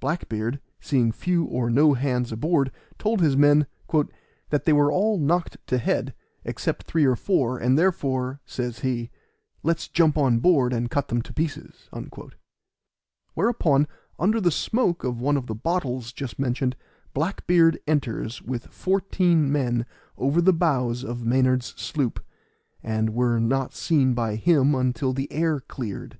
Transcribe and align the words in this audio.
Black 0.00 0.28
beard, 0.28 0.60
seeing 0.82 1.12
few 1.12 1.44
or 1.46 1.70
no 1.70 1.94
hands 1.94 2.30
aboard, 2.30 2.70
told 2.98 3.22
his 3.22 3.38
men 3.38 3.66
"that 4.50 4.64
they 4.66 4.72
were 4.74 4.92
all 4.92 5.16
knocked 5.16 5.56
to 5.68 5.78
head, 5.78 6.12
except 6.44 6.82
three 6.82 7.06
or 7.06 7.16
four; 7.16 7.56
and 7.56 7.78
therefore," 7.78 8.38
says 8.44 8.80
he, 8.80 9.08
"let's 9.62 9.88
jump 9.88 10.18
on 10.18 10.40
board 10.40 10.74
and 10.74 10.90
cut 10.90 11.08
them 11.08 11.22
to 11.22 11.32
pieces." 11.32 11.88
Whereupon, 13.32 13.88
under 14.18 14.42
the 14.42 14.50
smoke 14.50 15.04
of 15.04 15.22
one 15.22 15.38
of 15.38 15.46
the 15.46 15.54
bottles 15.54 16.12
just 16.12 16.38
mentioned, 16.38 16.76
Black 17.14 17.46
beard 17.46 17.80
enters 17.86 18.42
with 18.42 18.66
fourteen 18.66 19.50
men 19.50 19.86
over 20.18 20.42
the 20.42 20.52
bows 20.52 21.02
of 21.02 21.24
Maynard's 21.24 21.68
sloop, 21.80 22.22
and 22.82 23.14
were 23.14 23.40
not 23.40 23.72
seen 23.72 24.12
by 24.12 24.36
him 24.36 24.74
until 24.74 25.14
the 25.14 25.32
air 25.32 25.60
cleared. 25.60 26.18